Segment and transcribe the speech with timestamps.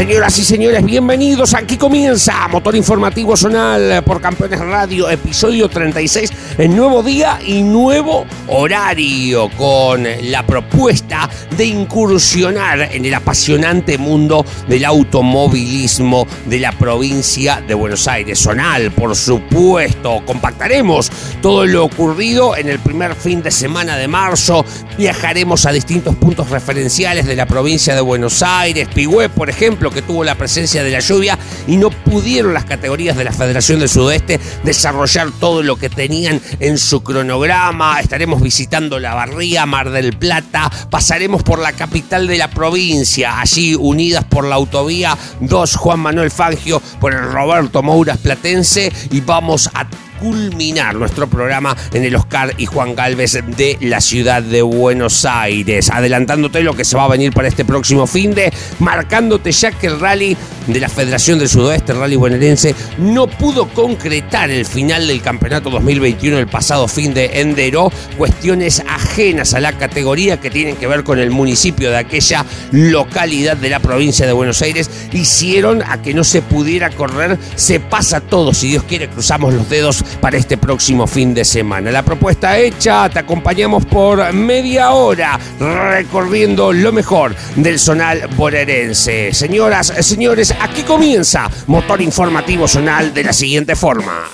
[0.00, 1.52] Señoras y señores, bienvenidos.
[1.52, 8.24] Aquí comienza Motor Informativo Zonal por Campeones Radio, episodio 36, el nuevo día y nuevo
[8.48, 17.62] horario con la propuesta de incursionar en el apasionante mundo del automovilismo de la provincia
[17.68, 18.38] de Buenos Aires.
[18.38, 20.22] Zonal, por supuesto.
[20.24, 21.12] Compactaremos
[21.42, 24.64] todo lo ocurrido en el primer fin de semana de marzo.
[24.96, 28.88] Viajaremos a distintos puntos referenciales de la provincia de Buenos Aires.
[28.94, 33.16] Pigüé, por ejemplo que tuvo la presencia de la lluvia y no pudieron las categorías
[33.16, 38.00] de la Federación del Sudeste desarrollar todo lo que tenían en su cronograma.
[38.00, 43.74] Estaremos visitando La Barría, Mar del Plata, pasaremos por la capital de la provincia, allí
[43.74, 49.70] unidas por la autovía 2 Juan Manuel Fangio, por el Roberto Mouras Platense y vamos
[49.74, 49.86] a
[50.20, 55.90] culminar nuestro programa en el Oscar y Juan Galvez de la ciudad de Buenos Aires.
[55.90, 59.86] Adelantándote lo que se va a venir para este próximo fin de, marcándote ya que
[59.86, 65.06] el rally de la Federación del Sudoeste, el rally bonaerense, no pudo concretar el final
[65.06, 67.90] del campeonato 2021 el pasado fin de Endero.
[68.16, 73.56] Cuestiones ajenas a la categoría que tienen que ver con el municipio de aquella localidad
[73.56, 77.38] de la provincia de Buenos Aires hicieron a que no se pudiera correr.
[77.56, 81.90] Se pasa todo, si Dios quiere, cruzamos los dedos para este próximo fin de semana.
[81.90, 89.32] La propuesta hecha, te acompañamos por media hora recorriendo lo mejor del zonal bonaerense.
[89.32, 94.24] Señoras, señores, aquí comienza Motor Informativo Zonal de la siguiente forma.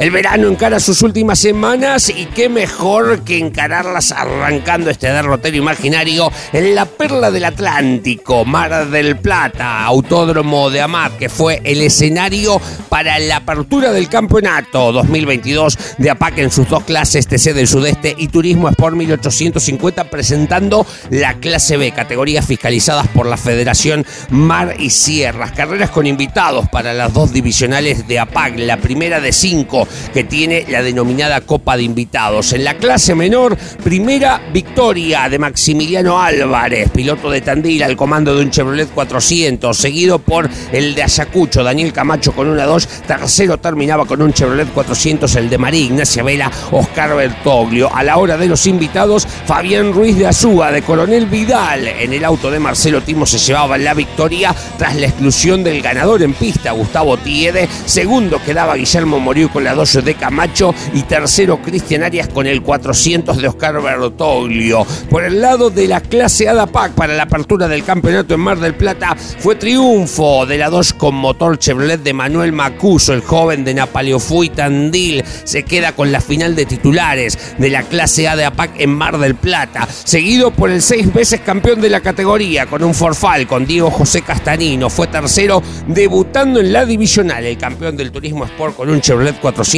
[0.00, 6.32] El verano encara sus últimas semanas y qué mejor que encararlas arrancando este derrotero imaginario
[6.54, 12.58] en la perla del Atlántico, Mar del Plata, Autódromo de Amat, que fue el escenario
[12.88, 18.14] para la apertura del campeonato 2022 de APAC en sus dos clases TC del Sudeste
[18.16, 24.88] y Turismo Sport 1850 presentando la clase B, categorías fiscalizadas por la Federación Mar y
[24.88, 30.24] Sierras, carreras con invitados para las dos divisionales de APAC, la primera de cinco que
[30.24, 32.52] tiene la denominada Copa de Invitados.
[32.52, 38.42] En la clase menor, primera victoria de Maximiliano Álvarez, piloto de Tandil al comando de
[38.42, 44.04] un Chevrolet 400, seguido por el de Ayacucho, Daniel Camacho con una 2, tercero terminaba
[44.04, 47.94] con un Chevrolet 400, el de María Ignacia Vela, Oscar Bertoglio.
[47.94, 52.24] A la hora de los invitados, Fabián Ruiz de Azúa, de Coronel Vidal, en el
[52.24, 56.72] auto de Marcelo Timo se llevaba la victoria tras la exclusión del ganador en pista,
[56.72, 62.46] Gustavo Tiede, segundo quedaba Guillermo Moriú con la de Camacho y tercero Cristian Arias con
[62.46, 64.86] el 400 de Oscar Bertoglio.
[65.08, 68.74] Por el lado de la clase ADAPAC para la apertura del campeonato en Mar del
[68.74, 73.72] Plata fue triunfo de la 2 con motor Chevrolet de Manuel Macuso, el joven de
[73.72, 75.24] Napaleo y Tandil.
[75.44, 79.18] Se queda con la final de titulares de la clase A de APAC en Mar
[79.18, 83.64] del Plata, seguido por el seis veces campeón de la categoría con un forfal con
[83.64, 84.90] Diego José Castanino.
[84.90, 89.69] Fue tercero debutando en la divisional, el campeón del turismo Sport con un Chevrolet 400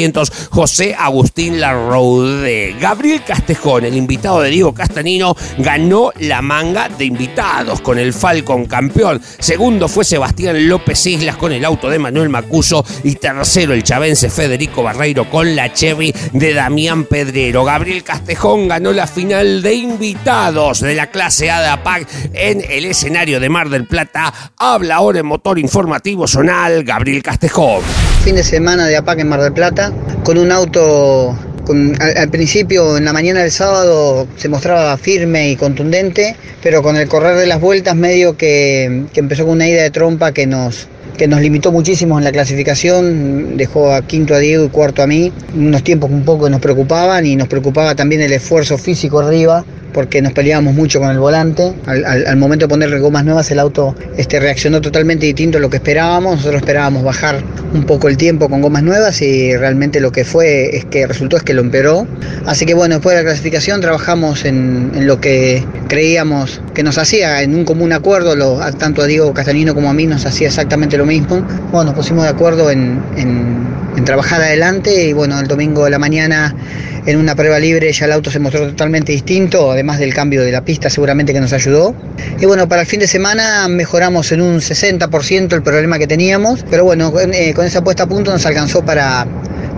[0.50, 2.74] José Agustín Larroude.
[2.80, 8.64] Gabriel Castejón, el invitado de Diego Castanino, ganó la manga de invitados con el Falcon
[8.64, 9.20] campeón.
[9.38, 12.82] Segundo fue Sebastián López Islas con el auto de Manuel Macuso.
[13.04, 17.62] Y tercero el chavense Federico Barreiro con la Chevy de Damián Pedrero.
[17.62, 22.86] Gabriel Castejón ganó la final de invitados de la clase A de APAC en el
[22.86, 24.32] escenario de Mar del Plata.
[24.56, 27.82] Habla ahora en motor informativo zonal Gabriel Castejón.
[28.24, 31.36] Fin de semana de APAC en Mar del Plata con un auto
[32.16, 37.08] al, principio, en la mañana del sábado, se mostraba firme y contundente, pero con el
[37.08, 40.86] correr de las vueltas medio que, que empezó con una ida de trompa que nos,
[41.18, 45.08] que nos limitó muchísimo en la clasificación, dejó a quinto a Diego y cuarto a
[45.08, 49.64] mí, unos tiempos un poco nos preocupaban y nos preocupaba también el esfuerzo físico arriba,
[49.92, 51.72] porque nos peleábamos mucho con el volante.
[51.86, 55.76] Al, momento de ponerle gomas nuevas, el auto este, reaccionó totalmente distinto a lo que
[55.76, 56.36] esperábamos.
[56.36, 57.42] Nosotros esperábamos bajar
[57.74, 61.36] un poco el tiempo con gomas nuevas y realmente lo que fue es que resultó
[61.36, 62.06] es que lo empeoró.
[62.46, 67.42] Así que bueno, después de la clasificación trabajamos en, lo que creíamos que nos hacía
[67.42, 68.34] en un común acuerdo,
[68.78, 71.46] tanto a Diego Castanino como a mí nos hacía exactamente lo mismo.
[71.70, 73.71] Bueno, nos pusimos de acuerdo en en
[74.04, 76.54] trabajar adelante y bueno, el domingo de la mañana
[77.06, 80.52] en una prueba libre ya el auto se mostró totalmente distinto, además del cambio de
[80.52, 81.94] la pista seguramente que nos ayudó.
[82.40, 86.64] Y bueno, para el fin de semana mejoramos en un 60% el problema que teníamos,
[86.70, 89.26] pero bueno, eh, con esa puesta a punto nos alcanzó para,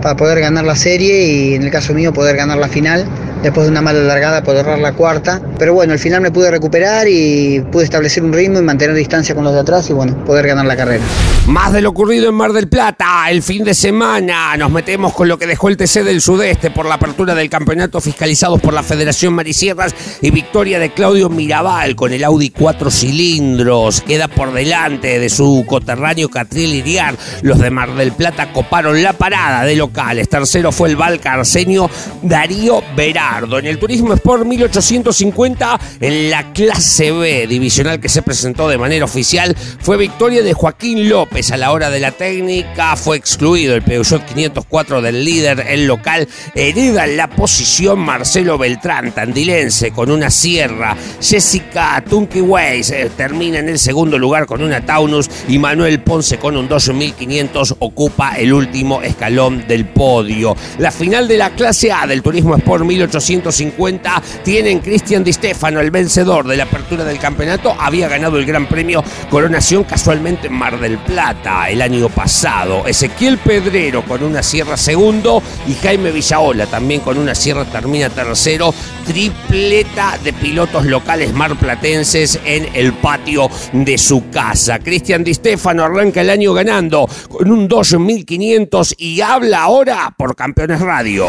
[0.01, 3.05] para poder ganar la serie y en el caso mío poder ganar la final
[3.41, 5.41] después de una mala largada por errar la cuarta.
[5.57, 9.35] Pero bueno, al final me pude recuperar y pude establecer un ritmo y mantener distancia
[9.35, 11.03] con los de atrás y bueno, poder ganar la carrera.
[11.47, 15.27] Más de lo ocurrido en Mar del Plata, el fin de semana nos metemos con
[15.27, 18.81] lo que dejó el TC del Sudeste por la apertura del campeonato fiscalizados por la
[18.81, 24.01] Federación Marisierras y victoria de Claudio Mirabal con el Audi 4 cilindros.
[24.01, 27.15] Queda por delante de su coterráneo Catril Iriar.
[27.43, 30.29] Los de Mar del Plata coparon la parada de locales.
[30.29, 31.89] Tercero fue el Valca Arsenio
[32.21, 33.24] Darío Verá.
[33.25, 39.03] En el Turismo Sport 1850, en la clase B divisional que se presentó de manera
[39.03, 41.51] oficial, fue victoria de Joaquín López.
[41.51, 46.27] A la hora de la técnica fue excluido el Peugeot 504 del líder, el local.
[46.53, 50.95] Hereda en la posición Marcelo Beltrán, tandilense, con una sierra.
[51.19, 56.37] Jessica Tunky Weiss eh, termina en el segundo lugar con una Taunus y Manuel Ponce
[56.37, 60.55] con un 12500 ocupa el último escalón del podio.
[60.77, 65.79] La final de la clase A del Turismo Sport 1850 150 tienen Cristian Di Stefano,
[65.79, 67.75] el vencedor de la apertura del campeonato.
[67.79, 72.85] Había ganado el Gran Premio Coronación casualmente en Mar del Plata el año pasado.
[72.85, 78.73] Ezequiel Pedrero con una sierra segundo y Jaime Villaola también con una sierra termina tercero.
[79.05, 84.79] Tripleta de pilotos locales marplatenses en el patio de su casa.
[84.79, 90.81] Cristian Di Stefano arranca el año ganando con un 2500 y habla ahora por Campeones
[90.81, 91.27] Radio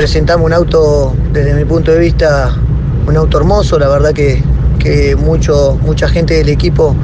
[0.00, 2.56] presentamos un auto, desde mi punto de vista,
[3.06, 4.42] un auto hermoso, la verdad que,
[5.18, 6.96] mucho, mucha gente del equipo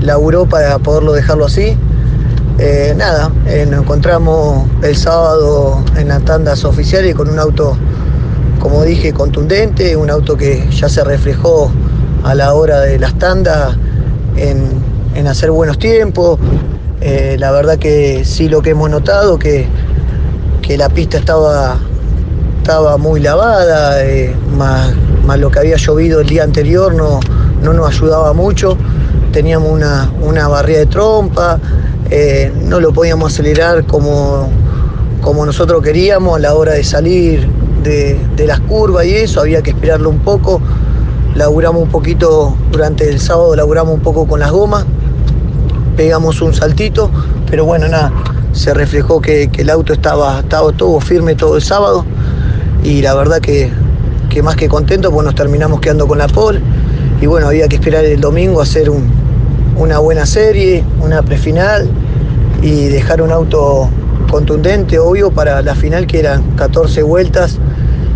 [0.00, 1.76] laburó para poderlo dejarlo así.
[2.58, 7.78] Eh, nada, eh, nos encontramos el sábado en las tandas oficiales con un auto,
[8.58, 11.70] como dije, contundente, un auto que ya se reflejó
[12.24, 13.76] a la hora de las tandas
[14.36, 16.40] en, hacer buenos tiempos.
[17.02, 19.68] Eh, la verdad que sí lo que hemos notado, que,
[20.60, 21.78] que la pista estaba
[22.62, 24.94] estaba muy lavada, eh, más,
[25.36, 27.18] lo que había llovido el día anterior no,
[27.60, 28.78] no nos ayudaba mucho.
[29.32, 31.58] Teníamos una, una barrera de trompa,
[32.08, 34.48] eh, no lo podíamos acelerar como,
[35.22, 37.48] como nosotros queríamos a la hora de salir
[37.82, 38.16] de,
[38.46, 40.62] las curvas y eso, había que esperarlo un poco.
[41.34, 44.86] Laburamos un poquito durante el sábado, laburamos un poco con las gomas,
[45.96, 47.10] pegamos un saltito,
[47.50, 48.12] pero bueno, nada,
[48.52, 52.06] se reflejó que, el auto estaba, estaba todo firme todo el sábado
[52.82, 53.70] y la verdad que,
[54.42, 56.60] más que contento, pues nos terminamos quedando con la pole.
[57.20, 58.90] Y bueno, había que esperar el domingo a hacer
[59.76, 61.88] una buena serie, una prefinal
[62.62, 63.88] y dejar un auto
[64.30, 67.58] contundente, obvio, para la final que eran 14 vueltas.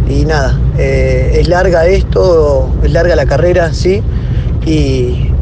[0.08, 4.02] Y nada, eh, es larga esto, es larga la carrera, sí,
[4.64, 5.32] y,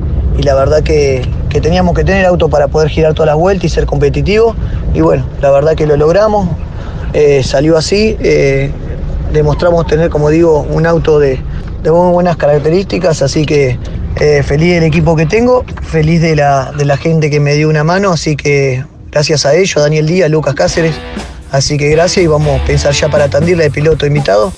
[0.43, 1.23] la verdad que,
[1.63, 4.57] teníamos que tener auto para poder girar todas las vueltas y ser competitivo.
[4.93, 6.49] Y bueno, la verdad que lo logramos,
[7.13, 8.17] eh, salió así.
[8.19, 8.73] Eh,
[9.35, 11.39] demostramos tener, como digo, un auto de,
[11.85, 13.79] muy buenas características, así que
[14.21, 17.69] eh, feliz del equipo que tengo, feliz de la, de la gente que me dio
[17.69, 20.95] una mano, así que gracias a ellos, Daniel Díaz, Lucas Cáceres,
[21.51, 24.53] así que gracias y vamos a pensar ya para Tandil de piloto invitado.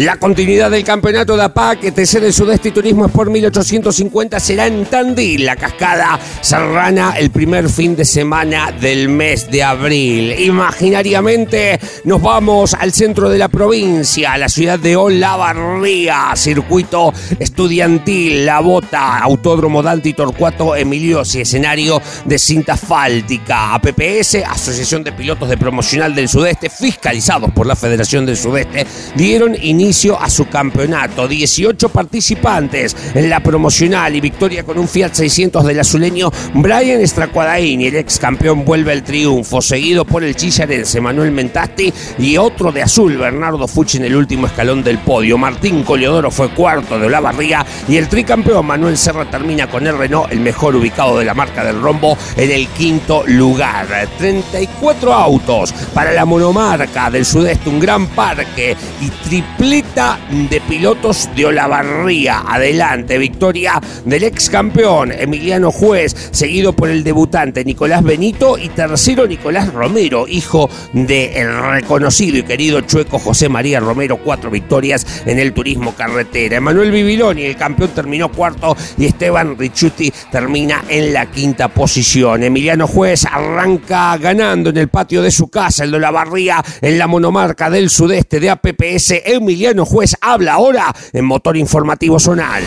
[0.00, 4.86] La continuidad del campeonato de APAC, TC del Sudeste y Turismo por 1850 será en
[4.86, 10.40] Tandil, la cascada serrana, el primer fin de semana del mes de abril.
[10.40, 18.46] Imaginariamente nos vamos al centro de la provincia, a la ciudad de Olavarría, circuito estudiantil,
[18.46, 23.74] La Bota, Autódromo Dante y Torcuato Emilios y escenario de cinta asfáltica.
[23.74, 29.54] APPS, Asociación de Pilotos de Promocional del Sudeste, fiscalizados por la Federación del Sudeste, dieron
[29.62, 31.26] inicio a su campeonato.
[31.26, 37.88] 18 participantes en la promocional y victoria con un Fiat 600 del azuleño Brian Estracuadaini.
[37.88, 42.82] El ex campeón vuelve al triunfo, seguido por el chillarense Manuel Mentasti y otro de
[42.82, 45.36] azul, Bernardo Fucci en el último escalón del podio.
[45.36, 49.98] Martín Coliodoro fue cuarto de la barriga y el tricampeón Manuel Serra termina con el
[49.98, 53.88] Renault, el mejor ubicado de la marca del rombo, en el quinto lugar.
[54.18, 61.46] 34 autos para la monomarca del sudeste, un gran parque y triple De pilotos de
[61.46, 62.42] Olavarría.
[62.46, 69.26] Adelante, victoria del ex campeón Emiliano Juez, seguido por el debutante Nicolás Benito y tercero
[69.26, 75.54] Nicolás Romero, hijo del reconocido y querido chueco José María Romero, cuatro victorias en el
[75.54, 76.58] turismo carretera.
[76.58, 82.42] Emanuel Bibiloni, el campeón, terminó cuarto y Esteban Richuti termina en la quinta posición.
[82.42, 86.98] Emiliano Juez arranca ganando en el patio de su casa, el de la Barría, en
[86.98, 89.22] la monomarca del sudeste de APPS.
[89.24, 92.62] Emiliano Juez habla ahora en Motor Informativo Zonal.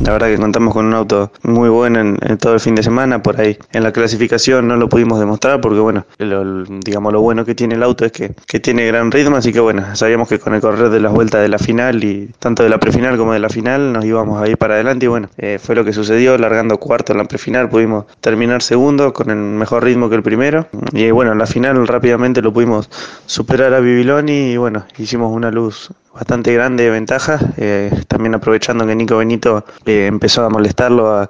[0.00, 3.22] La verdad que contamos con un auto muy bueno en, todo el fin de semana.
[3.22, 7.46] Por ahí en la clasificación no lo pudimos demostrar porque, bueno, lo, digamos lo bueno
[7.46, 9.36] que tiene el auto es que, que, tiene gran ritmo.
[9.36, 12.28] Así que, bueno, sabíamos que con el correr de las vueltas de la final y
[12.38, 15.06] tanto de la prefinal como de la final nos íbamos a ir para adelante.
[15.06, 16.36] Y bueno, eh, fue lo que sucedió.
[16.36, 20.66] Largando cuarto en la prefinal pudimos terminar segundo con el mejor ritmo que el primero.
[20.92, 22.90] Y bueno, en la final rápidamente lo pudimos
[23.24, 28.86] superar a Bibiloni y, bueno, hicimos una luz bastante grande de ventaja, eh, también aprovechando
[28.86, 31.28] que Nico Benito eh, empezó a molestarlo a,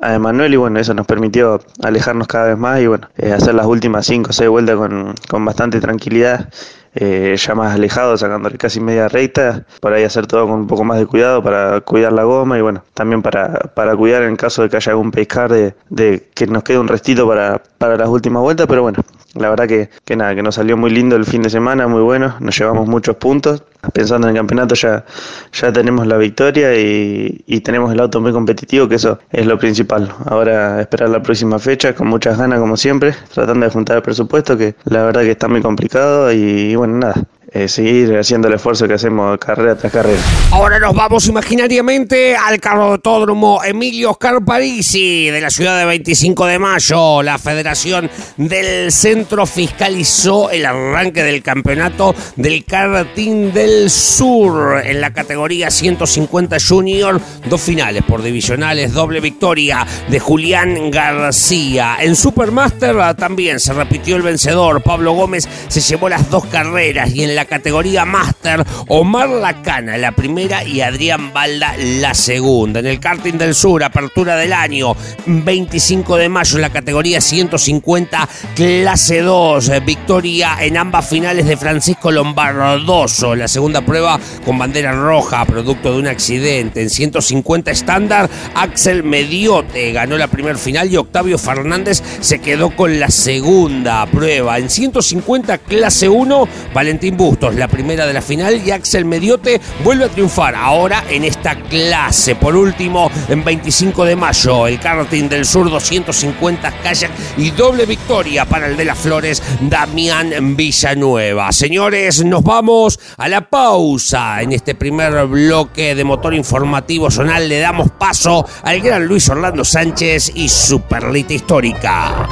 [0.00, 3.54] a Emanuel y bueno, eso nos permitió alejarnos cada vez más y bueno, eh, hacer
[3.54, 6.48] las últimas 5 o 6 vueltas con, con bastante tranquilidad.
[6.94, 10.98] ya más alejado, sacándole casi media recta, por ahí hacer todo con un poco más
[10.98, 14.68] de cuidado para cuidar la goma y bueno, también para, para cuidar en caso de
[14.68, 18.42] que haya algún pescar de, de que nos quede un restito para, para las últimas
[18.42, 19.02] vueltas, pero bueno,
[19.34, 22.02] la verdad que, que nada, que nos salió muy lindo el fin de semana, muy
[22.02, 23.62] bueno, nos llevamos muchos puntos.
[23.92, 25.04] Pensando en el campeonato ya,
[25.52, 29.58] ya tenemos la victoria y, y tenemos el auto muy competitivo, que eso es lo
[29.58, 30.12] principal.
[30.26, 34.56] Ahora esperar la próxima fecha con muchas ganas como siempre, tratando de juntar el presupuesto,
[34.56, 37.14] que la verdad que está muy complicado y bueno, nada,
[37.56, 40.20] eh, seguir haciendo el esfuerzo que hacemos carrera tras carrera.
[40.50, 46.58] Ahora nos vamos imaginariamente al carrotódromo Emilio Oscar Parisi de la ciudad de 25 de
[46.58, 47.22] mayo.
[47.22, 55.12] La Federación del Centro fiscalizó el arranque del campeonato del karting del sur en la
[55.12, 57.20] categoría 150 Junior.
[57.48, 61.98] Dos finales por divisionales, doble victoria de Julián García.
[62.00, 64.82] En Supermaster también se repitió el vencedor.
[64.82, 70.12] Pablo Gómez se llevó las dos carreras y en la categoría Master, Omar Lacana la
[70.12, 72.80] primera y Adrián Balda la segunda.
[72.80, 74.96] En el karting del sur, apertura del año,
[75.26, 82.10] 25 de mayo en la categoría 150, clase 2, victoria en ambas finales de Francisco
[82.10, 83.34] Lombardoso.
[83.34, 86.82] La segunda prueba con bandera roja, producto de un accidente.
[86.82, 93.00] En 150 estándar, Axel Mediote ganó la primera final y Octavio Fernández se quedó con
[93.00, 94.58] la segunda prueba.
[94.58, 100.04] En 150 clase 1, Valentín Bus la primera de la final, y Axel Mediote vuelve
[100.04, 102.34] a triunfar ahora en esta clase.
[102.34, 108.44] Por último, en 25 de mayo, el karting del sur 250 kayak y doble victoria
[108.44, 111.50] para el de las Flores, Damián Villanueva.
[111.52, 117.48] Señores, nos vamos a la pausa en este primer bloque de motor informativo zonal.
[117.48, 122.28] Le damos paso al gran Luis Orlando Sánchez y su perlita histórica.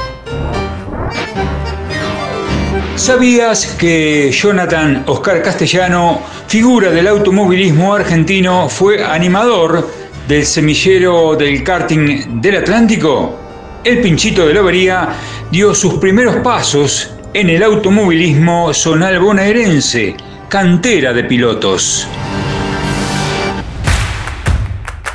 [2.95, 9.89] ¿Sabías que Jonathan Oscar Castellano, figura del automovilismo argentino, fue animador
[10.27, 13.39] del semillero del karting del Atlántico?
[13.83, 15.09] El pinchito de Lobería
[15.51, 20.15] dio sus primeros pasos en el automovilismo zonal bonaerense,
[20.47, 22.07] cantera de pilotos.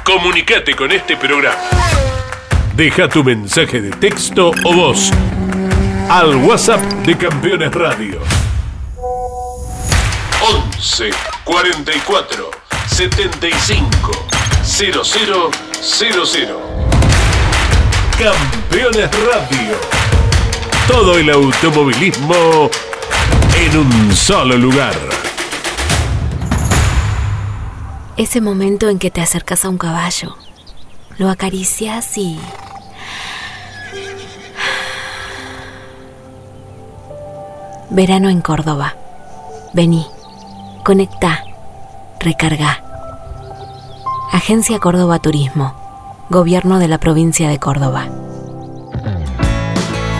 [0.03, 1.57] Comunicate con este programa.
[2.75, 5.13] Deja tu mensaje de texto o voz
[6.09, 8.21] al WhatsApp de Campeones Radio.
[10.41, 11.11] 11
[11.45, 12.51] 44
[12.87, 14.27] 75
[14.63, 16.49] 0000.
[18.19, 19.77] Campeones Radio.
[20.87, 22.71] Todo el automovilismo
[23.57, 24.95] en un solo lugar.
[28.17, 30.37] Ese momento en que te acercas a un caballo,
[31.19, 32.41] lo acaricias y
[37.91, 38.95] Verano en Córdoba.
[39.73, 40.07] Vení,
[40.85, 41.45] conecta,
[42.21, 42.83] recarga.
[44.31, 45.75] Agencia Córdoba Turismo.
[46.29, 48.07] Gobierno de la provincia de Córdoba.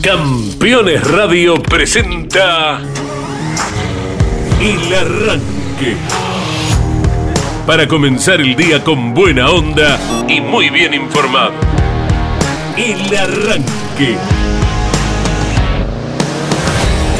[0.00, 2.78] Campeones Radio presenta
[4.60, 5.96] El Arranque.
[7.66, 11.54] Para comenzar el día con buena onda y muy bien informado.
[12.76, 14.43] El Arranque.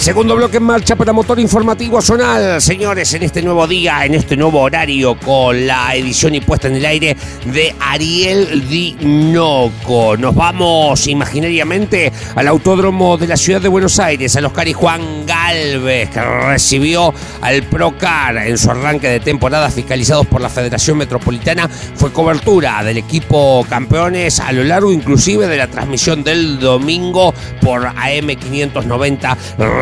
[0.00, 2.62] Segundo bloque en marcha para Motor Informativo Zonal.
[2.62, 6.76] Señores, en este nuevo día, en este nuevo horario, con la edición y puesta en
[6.76, 7.14] el aire
[7.44, 10.16] de Ariel Dinoco.
[10.16, 15.26] Nos vamos imaginariamente al autódromo de la ciudad de Buenos Aires, al Oscar y Juan
[15.26, 21.68] Galvez, que recibió al Procar en su arranque de temporada, fiscalizados por la Federación Metropolitana.
[21.68, 27.84] Fue cobertura del equipo campeones a lo largo, inclusive, de la transmisión del domingo por
[27.84, 29.36] AM590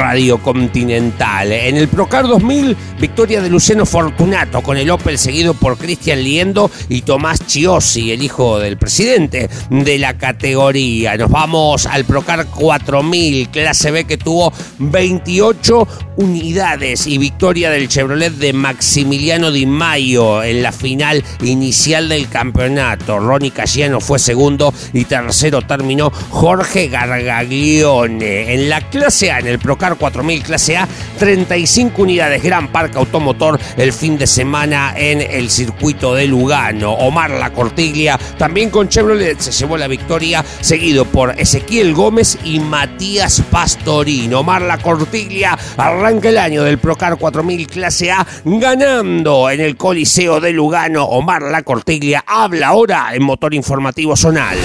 [0.09, 1.53] Radio Continental.
[1.53, 6.71] En el Procar 2000, victoria de Luciano Fortunato con el Opel seguido por Cristian Liendo
[6.89, 11.15] y Tomás Chiosi, el hijo del presidente de la categoría.
[11.19, 15.87] Nos vamos al Procar 4000, clase B que tuvo 28
[16.17, 23.19] unidades y victoria del Chevrolet de Maximiliano Di Maio en la final inicial del campeonato.
[23.19, 28.55] Ronnie Casiano fue segundo y tercero terminó Jorge Gargaglione.
[28.55, 30.89] En la clase A, en el Procar 4000 clase A,
[31.19, 36.93] 35 unidades, gran parque automotor el fin de semana en el circuito de Lugano.
[36.93, 42.61] Omar La Cortiglia, también con Chevrolet, se llevó la victoria, seguido por Ezequiel Gómez y
[42.61, 44.41] Matías Pastorino.
[44.41, 50.41] Omar La Cortiglia arranca el año del Procar 4000 clase A ganando en el Coliseo
[50.41, 51.05] de Lugano.
[51.05, 54.59] Omar La Cortiglia habla ahora en Motor Informativo Zonal.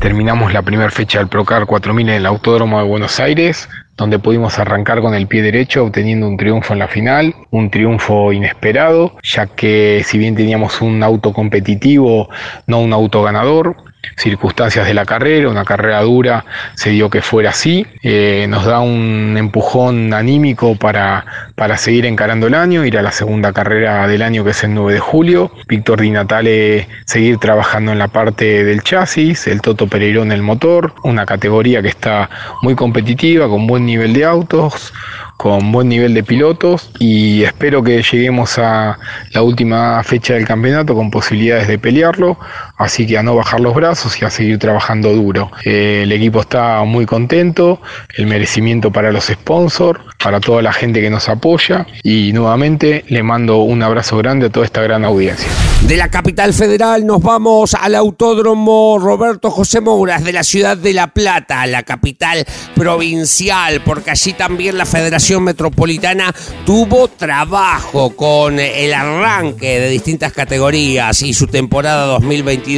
[0.00, 3.68] Terminamos la primera fecha del Procar 4000 en el Autódromo de Buenos Aires,
[4.00, 8.32] donde pudimos arrancar con el pie derecho obteniendo un triunfo en la final, un triunfo
[8.32, 12.30] inesperado, ya que si bien teníamos un auto competitivo,
[12.66, 13.76] no un auto ganador,
[14.20, 18.80] circunstancias de la carrera, una carrera dura, se dio que fuera así, eh, nos da
[18.80, 24.22] un empujón anímico para, para seguir encarando el año, ir a la segunda carrera del
[24.22, 28.64] año que es el 9 de julio, Víctor Di Natale seguir trabajando en la parte
[28.64, 32.28] del chasis, el Toto Pereirón el motor, una categoría que está
[32.62, 34.92] muy competitiva, con buen nivel de autos,
[35.40, 38.98] con buen nivel de pilotos y espero que lleguemos a
[39.32, 42.38] la última fecha del campeonato con posibilidades de pelearlo,
[42.80, 45.52] así que a no bajar los brazos y a seguir trabajando duro.
[45.64, 47.80] Eh, el equipo está muy contento,
[48.16, 53.22] el merecimiento para los sponsors, para toda la gente que nos apoya y nuevamente le
[53.22, 55.48] mando un abrazo grande a toda esta gran audiencia.
[55.82, 60.92] De la capital federal nos vamos al autódromo Roberto José Mouras de la ciudad de
[60.92, 68.92] La Plata, la capital provincial, porque allí también la Federación Metropolitana tuvo trabajo con el
[68.94, 72.06] arranque de distintas categorías y su temporada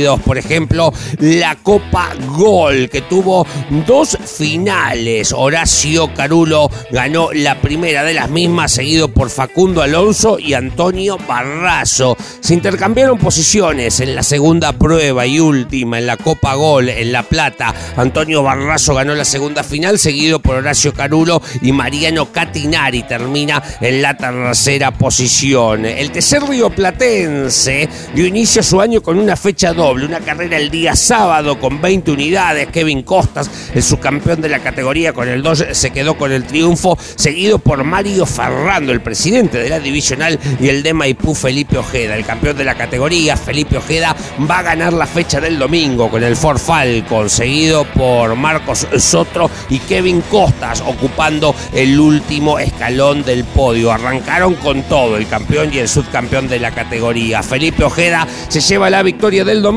[0.01, 3.47] 2022, por ejemplo, la Copa Gol, que tuvo
[3.87, 5.33] dos finales.
[5.33, 12.17] Horacio Carulo ganó la primera de las mismas, seguido por Facundo Alonso y Antonio Barrazo.
[12.41, 17.23] Se intercambiaron posiciones en la segunda prueba y última en la Copa Gol en La
[17.23, 17.75] Plata.
[17.97, 24.03] Antonio Barrazo ganó la segunda final, seguido por Horacio Carulo y Mariano Catinari termina en
[24.03, 25.85] la tercera posición.
[25.85, 30.71] El tercer río platense dio inicio a su año con una fecha una carrera el
[30.71, 32.69] día sábado con 20 unidades.
[32.69, 36.97] Kevin Costas, el subcampeón de la categoría con el 2, se quedó con el triunfo
[37.17, 42.15] seguido por Mario Ferrando, el presidente de la divisional, y el de Maipú, Felipe Ojeda.
[42.15, 44.15] El campeón de la categoría, Felipe Ojeda,
[44.49, 49.51] va a ganar la fecha del domingo con el Ford Falcon, seguido por Marcos Sotro
[49.69, 53.91] y Kevin Costas, ocupando el último escalón del podio.
[53.91, 57.43] Arrancaron con todo, el campeón y el subcampeón de la categoría.
[57.43, 59.72] Felipe Ojeda se lleva la victoria del domingo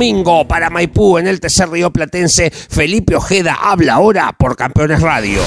[0.47, 2.51] para Maipú en el tercer río platense.
[2.51, 5.39] Felipe Ojeda habla ahora por Campeones Radio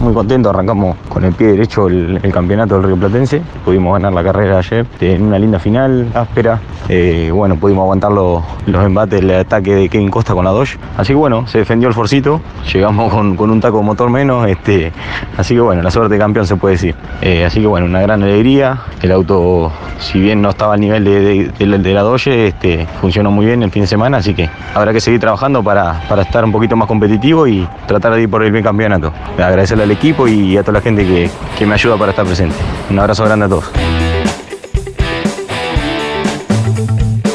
[0.00, 4.24] muy contento, arrancamos con el pie derecho el, campeonato del Río Platense, pudimos ganar la
[4.24, 9.74] carrera ayer en una linda final, áspera, eh, bueno, pudimos aguantar los, embates, el ataque
[9.74, 12.40] de Kevin Costa con la Dodge, así que bueno, se defendió el forcito,
[12.72, 14.92] llegamos con, un taco motor menos, este,
[15.36, 18.00] así que bueno, la suerte de campeón se puede decir, eh, así que bueno, una
[18.00, 23.30] gran alegría, el auto, si bien no estaba al nivel de, la Dodge, este, funcionó
[23.30, 26.44] muy bien el fin de semana, así que habrá que seguir trabajando para, para estar
[26.44, 29.12] un poquito más competitivo y tratar de ir por el bien campeonato.
[29.36, 32.56] Agradecerle equipo y a toda la gente que, que me ayuda para estar presente.
[32.90, 33.70] Un abrazo grande a todos.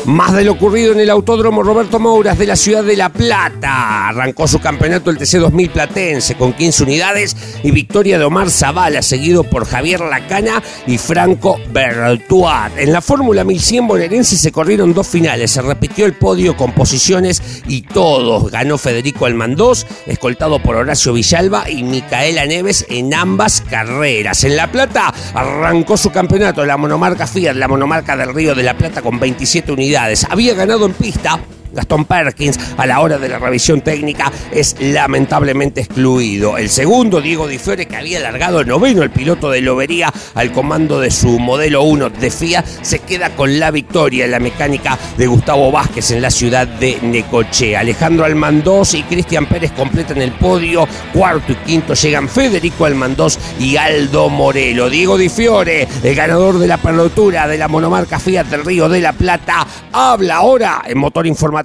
[0.05, 4.09] Más de lo ocurrido en el Autódromo Roberto Mouras de la ciudad de La Plata.
[4.09, 9.01] Arrancó su campeonato el TC 2000 Platense con 15 unidades y victoria de Omar Zavala,
[9.01, 12.77] seguido por Javier Lacana y Franco Bertuat.
[12.77, 15.49] En la Fórmula 1100 bonaerense se corrieron dos finales.
[15.49, 18.51] Se repitió el podio con posiciones y todos.
[18.51, 24.43] Ganó Federico Almandós, escoltado por Horacio Villalba y Micaela Neves en ambas carreras.
[24.43, 28.77] En La Plata arrancó su campeonato la monomarca Fiat, la monomarca del Río de la
[28.77, 29.94] Plata con 27 unidades
[30.29, 31.39] había ganado en pista
[31.75, 36.57] Gastón Perkins, a la hora de la revisión técnica, es lamentablemente excluido.
[36.57, 40.99] El segundo, Diego Di Fiore, que había largado noveno, el piloto de Lobería, al comando
[40.99, 45.27] de su modelo 1 de FIA, se queda con la victoria en la mecánica de
[45.27, 47.81] Gustavo Vázquez en la ciudad de Necochea.
[47.81, 50.87] Alejandro Almandós y Cristian Pérez completan el podio.
[51.13, 54.89] Cuarto y quinto llegan Federico Almandós y Aldo Morelo.
[54.89, 59.01] Diego Di Fiore, el ganador de la pelotura de la monomarca Fiat del Río de
[59.01, 61.64] la Plata, habla ahora en motor informativo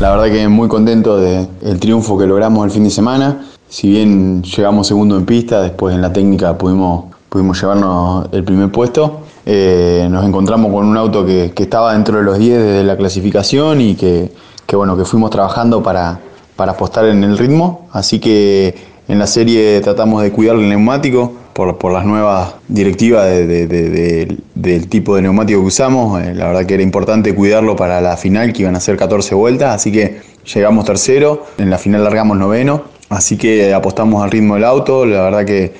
[0.00, 3.44] la verdad que muy contento del triunfo que logramos el fin de semana.
[3.68, 8.70] Si bien llegamos segundo en pista, después en la técnica pudimos, pudimos llevarnos el primer
[8.70, 9.20] puesto.
[9.44, 13.80] Eh, nos encontramos con un auto que, estaba dentro de los 10 desde la clasificación
[13.80, 14.30] y que,
[14.72, 16.20] bueno, que fuimos trabajando para,
[16.56, 17.88] para apostar en el ritmo.
[17.92, 18.74] Así que
[19.08, 21.32] en la serie tratamos de cuidar el neumático,
[21.66, 26.22] por, las nuevas directivas del tipo de neumático que usamos.
[26.22, 29.34] Eh, la verdad que era importante cuidarlo para la final, que iban a ser 14
[29.34, 30.20] vueltas, así que
[30.54, 35.22] llegamos tercero, en la final largamos noveno, así que apostamos al ritmo del auto, la
[35.22, 35.72] verdad que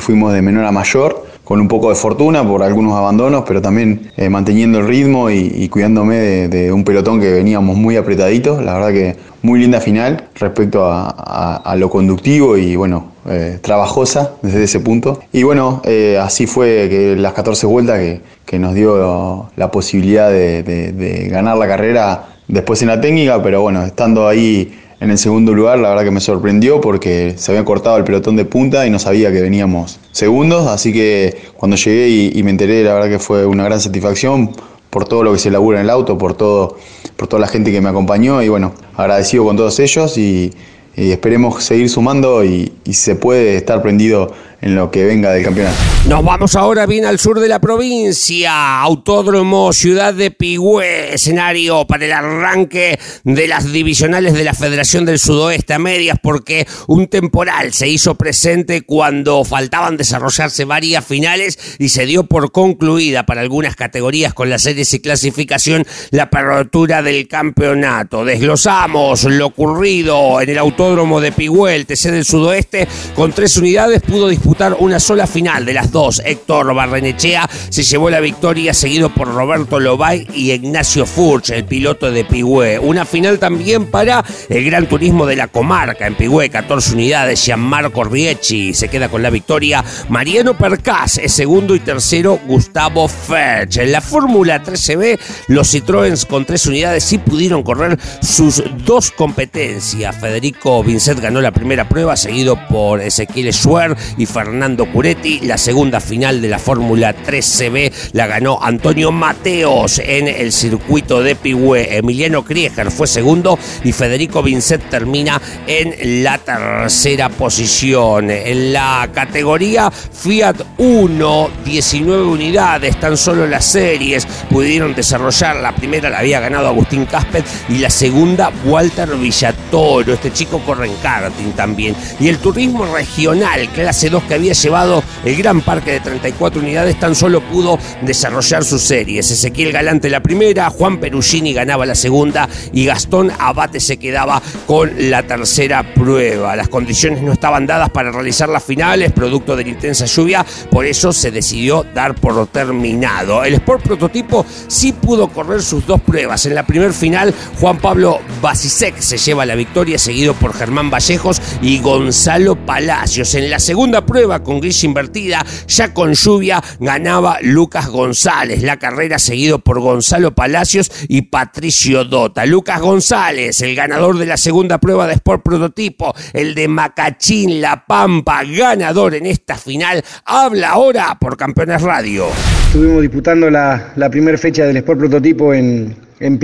[0.00, 4.10] fuimos de menor a mayor con un poco de fortuna por algunos abandonos, pero también
[4.18, 8.62] eh, manteniendo el ritmo y, cuidándome de, un pelotón que veníamos muy apretaditos.
[8.62, 14.64] La verdad que muy linda final respecto a, lo conductivo y bueno, eh, trabajosa desde
[14.64, 15.20] ese punto.
[15.32, 17.98] Y bueno, eh, así fue que las 14 vueltas
[18.44, 23.84] que, nos dio la posibilidad de ganar la carrera después en la técnica, pero bueno,
[23.84, 27.96] estando ahí en el segundo lugar, la verdad que me sorprendió porque se había cortado
[27.98, 32.42] el pelotón de punta y no sabía que veníamos segundos, así que cuando llegué y,
[32.42, 34.50] me enteré, la verdad que fue una gran satisfacción
[34.90, 36.76] por todo lo que se labura en el auto, por todo,
[37.16, 38.42] por toda la gente que me acompañó.
[38.42, 40.52] Y bueno, agradecido con todos ellos y,
[40.96, 45.76] esperemos seguir sumando y, y se puede estar prendido en lo que venga del campeonato.
[46.08, 52.06] Nos vamos ahora bien al sur de la provincia, Autódromo Ciudad de Pigüé, escenario para
[52.06, 57.72] el arranque de las divisionales de la Federación del Sudoeste a medias, porque un temporal
[57.72, 63.76] se hizo presente cuando faltaban desarrollarse varias finales y se dio por concluida para algunas
[63.76, 68.24] categorías con las series y clasificación la apertura del campeonato.
[68.24, 74.02] Desglosamos lo ocurrido en el Autódromo de Pigüé, el TC del Sudoeste, con tres unidades
[74.02, 74.47] pudo disputar
[74.78, 76.22] una sola final de las dos.
[76.24, 82.10] Héctor Barrenechea se llevó la victoria seguido por Roberto Lobay y Ignacio Furch, el piloto
[82.10, 82.78] de Pigüé.
[82.78, 87.44] Una final también para el Gran Turismo de la Comarca en Pigüé, 14 unidades.
[87.44, 89.84] Gianmarco Riecci se queda con la victoria.
[90.08, 93.76] Mariano Percás es segundo y tercero Gustavo Ferch.
[93.76, 100.16] En la Fórmula 13B, los Citroëns con tres unidades sí pudieron correr sus dos competencias.
[100.16, 105.40] Federico Vincent ganó la primera prueba, seguido por Ezequiel Schwer y Fernando Curetti.
[105.40, 111.34] La segunda final de la Fórmula 3CB la ganó Antonio Mateos en el circuito de
[111.34, 111.96] Pigüé.
[111.96, 118.30] Emiliano Krieger fue segundo y Federico Vincent termina en la tercera posición.
[118.30, 125.56] En la categoría Fiat 1, 19 unidades, tan solo las series pudieron desarrollar.
[125.56, 130.12] La primera la había ganado Agustín Caspet y la segunda Walter Villatoro.
[130.12, 131.96] Este chico corre en karting también.
[132.20, 137.00] Y el turismo regional, clase 2 que había llevado el gran parque de 34 unidades,
[137.00, 139.30] tan solo pudo desarrollar sus series.
[139.30, 144.92] Ezequiel Galante la primera, Juan Perugini ganaba la segunda y Gastón Abate se quedaba con
[145.10, 146.54] la tercera prueba.
[146.54, 150.86] Las condiciones no estaban dadas para realizar las finales, producto de la intensa lluvia, por
[150.86, 153.42] eso se decidió dar por terminado.
[153.44, 156.44] El Sport Prototipo sí pudo correr sus dos pruebas.
[156.46, 161.40] En la primer final, Juan Pablo Basisek se lleva la victoria, seguido por Germán Vallejos
[161.62, 163.34] y Gonzalo Palacios.
[163.34, 168.62] En la segunda prueba con gris invertida, ya con lluvia, ganaba Lucas González.
[168.62, 172.44] La carrera seguido por Gonzalo Palacios y Patricio Dota.
[172.44, 177.84] Lucas González, el ganador de la segunda prueba de Sport Prototipo, el de Macachín, La
[177.86, 182.26] Pampa, ganador en esta final, habla ahora por Campeones Radio.
[182.66, 186.38] Estuvimos disputando la, primera fecha del Sport Prototipo en, en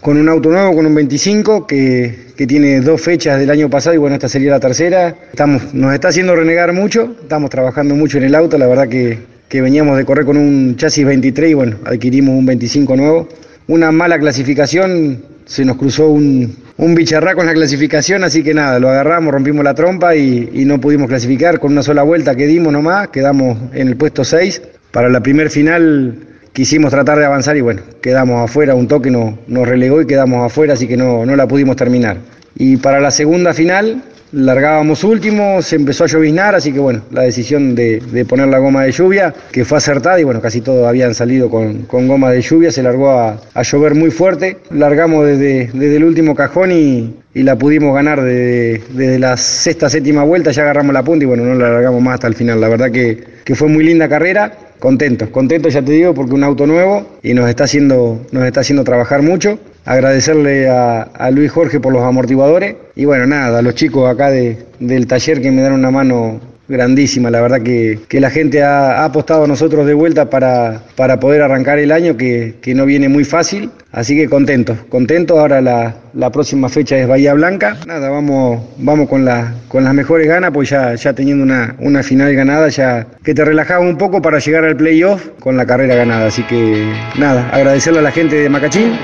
[0.00, 3.98] con un auto nuevo, con un 25, que, tiene dos fechas del año pasado y
[3.98, 5.14] bueno, esta sería la tercera.
[5.30, 9.18] Estamos, nos está haciendo renegar mucho, estamos trabajando mucho en el auto, la verdad que,
[9.48, 13.28] que veníamos de correr con un chasis 23 y bueno, adquirimos un 25 nuevo.
[13.66, 18.78] Una mala clasificación, se nos cruzó un, un bicharraco en la clasificación, así que nada,
[18.78, 21.58] lo agarramos, rompimos la trompa y, y no pudimos clasificar.
[21.58, 24.62] Con una sola vuelta que dimos nomás, quedamos en el puesto 6.
[24.92, 26.14] Para la primer final
[26.58, 30.44] quisimos tratar de avanzar y bueno, quedamos afuera, un toque no, nos relegó y quedamos
[30.44, 32.16] afuera, así que no, no la pudimos terminar.
[32.56, 37.22] Y para la segunda final largábamos último, se empezó a lloviznar, así que bueno, la
[37.22, 40.84] decisión de, de, poner la goma de lluvia, que fue acertada y bueno, casi todos
[40.88, 45.26] habían salido con, con goma de lluvia, se largó a, a, llover muy fuerte, largamos
[45.26, 50.24] desde, desde el último cajón y, y la pudimos ganar desde, desde, la sexta, séptima
[50.24, 52.68] vuelta, ya agarramos la punta y bueno, no la largamos más hasta el final, la
[52.68, 56.66] verdad que, que fue muy linda carrera, contentos, contentos ya te digo porque un auto
[56.66, 59.58] nuevo y nos está haciendo, nos está haciendo trabajar mucho.
[59.84, 62.76] Agradecerle a, a, Luis Jorge por los amortiguadores.
[62.94, 66.40] Y bueno, nada, a los chicos acá de, del taller que me dan una mano
[66.68, 71.18] grandísima, la verdad que, que la gente ha, apostado a nosotros de vuelta para, para
[71.18, 75.60] poder arrancar el año que, que, no viene muy fácil, así que contento, contento, ahora
[75.60, 80.28] la, la, próxima fecha es Bahía Blanca, nada, vamos, vamos con, la, con las mejores
[80.28, 84.20] ganas, pues ya, ya teniendo una, una final ganada, ya que te relajaba un poco
[84.20, 88.36] para llegar al playoff con la carrera ganada, así que nada, agradecerle a la gente
[88.36, 88.98] de Macachín.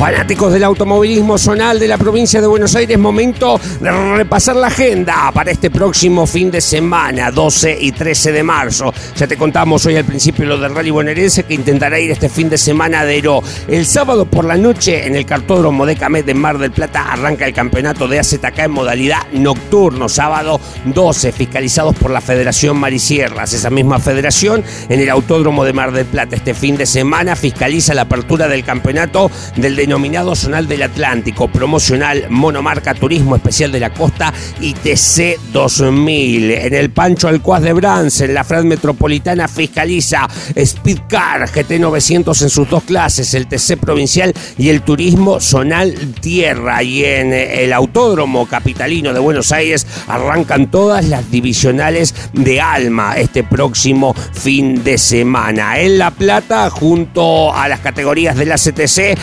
[0.00, 5.30] Fanáticos del automovilismo zonal de la provincia de Buenos Aires, momento de repasar la agenda
[5.30, 8.94] para este próximo fin de semana, 12 y 13 de marzo.
[9.14, 12.48] Ya te contamos hoy al principio lo del Rally Bonaerense que intentará ir este fin
[12.48, 13.42] de semana de Ero.
[13.68, 17.44] El sábado por la noche en el cartódromo de Camet de Mar del Plata arranca
[17.44, 23.52] el campeonato de AZK en modalidad nocturno, sábado 12, fiscalizados por la Federación Marisierras.
[23.52, 27.92] Esa misma federación en el autódromo de Mar del Plata este fin de semana fiscaliza
[27.92, 33.80] la apertura del campeonato del de denominado Zonal del Atlántico, promocional Monomarca Turismo Especial de
[33.80, 36.48] la Costa y TC 2000.
[36.48, 42.50] En el Pancho Alcuaz de Brance, en la Fran Metropolitana, fiscaliza Speedcar GT 900 en
[42.50, 46.84] sus dos clases, el TC Provincial y el Turismo Zonal Tierra.
[46.84, 53.42] Y en el Autódromo Capitalino de Buenos Aires arrancan todas las divisionales de Alma este
[53.42, 55.80] próximo fin de semana.
[55.80, 59.18] En La Plata, junto a las categorías de la CTC,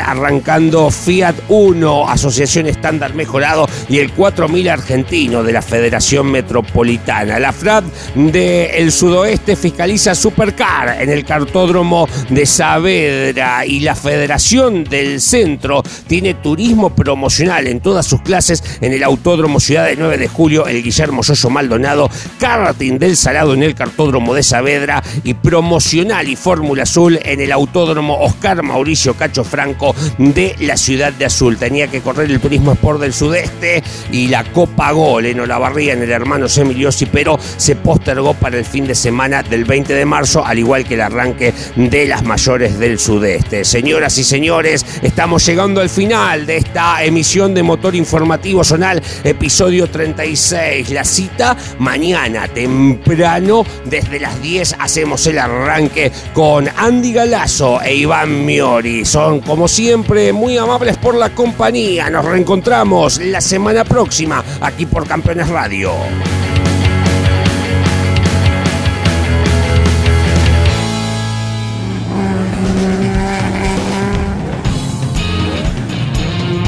[0.00, 7.38] arrancando Fiat 1, Asociación Estándar Mejorado, y el 4000 argentino de la Federación Metropolitana.
[7.38, 15.20] La FRAD del Sudoeste fiscaliza Supercar en el cartódromo de Saavedra y la Federación del
[15.20, 20.28] Centro tiene turismo promocional en todas sus clases en el Autódromo Ciudad de 9 de
[20.28, 26.28] Julio, el Guillermo Soso Maldonado, karting del Salado en el cartódromo de Saavedra y promocional
[26.28, 29.81] y Fórmula Azul en el Autódromo Oscar Mauricio Cacho Franco
[30.18, 31.56] de la ciudad de Azul.
[31.56, 36.02] Tenía que correr el Turismo Sport del Sudeste y la Copa Gol en Olavarría en
[36.02, 40.44] el hermano Semiliosi, pero se postergó para el fin de semana del 20 de marzo,
[40.44, 43.64] al igual que el arranque de las mayores del Sudeste.
[43.64, 49.86] Señoras y señores, estamos llegando al final de esta emisión de Motor Informativo Zonal, episodio
[49.88, 50.90] 36.
[50.90, 58.44] La cita mañana temprano, desde las 10 hacemos el arranque con Andy Galazo e Iván
[58.44, 59.04] Miori.
[59.04, 62.10] Son como siempre, muy amables por la compañía.
[62.10, 65.92] Nos reencontramos la semana próxima aquí por Campeones Radio.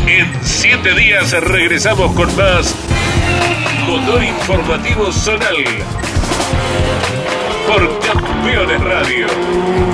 [0.07, 2.75] En siete días regresamos con más
[3.87, 5.63] Motor Informativo Zonal
[7.69, 9.94] por Campeones Radio